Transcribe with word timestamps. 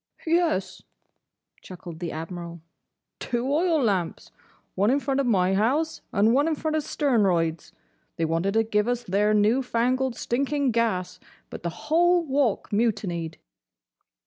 "Yes," 0.25 0.81
chuckled 1.61 1.99
the 1.99 2.11
Admiral, 2.11 2.61
"two 3.19 3.53
oil 3.53 3.79
lamps. 3.83 4.31
One 4.73 4.89
in 4.89 4.99
front 4.99 5.19
of 5.19 5.27
my 5.27 5.53
house, 5.53 6.01
and 6.11 6.33
one 6.33 6.47
in 6.47 6.55
front 6.55 6.75
of 6.75 6.81
Sternroyd's. 6.81 7.71
They 8.15 8.25
wanted 8.25 8.55
to 8.55 8.63
give 8.63 8.87
us 8.87 9.03
their 9.03 9.35
new 9.35 9.61
fangled, 9.61 10.15
stinking 10.15 10.71
gas, 10.71 11.19
but 11.51 11.61
the 11.61 11.69
whole 11.69 12.25
Walk 12.25 12.73
mutinied." 12.73 13.37